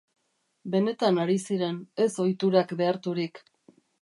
Benetan 0.75 1.19
ari 1.25 1.35
ziren, 1.43 1.77
ez 2.07 2.11
ohiturak 2.27 2.75
beharturik. 2.81 3.45